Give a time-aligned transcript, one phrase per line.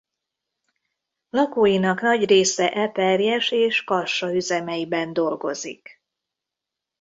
[1.29, 6.01] Lakóinak nagy része Eperjes és Kassa üzemeiben dolgozik.